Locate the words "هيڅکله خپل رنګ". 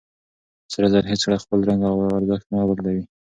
1.11-1.81